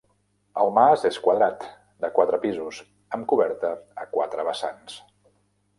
[0.61, 1.67] El mas és quadrat,
[2.05, 2.81] de quatre pisos,
[3.19, 4.99] amb coberta a quatre vessants.